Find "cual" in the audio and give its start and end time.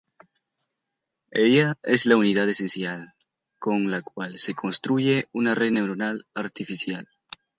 4.01-4.39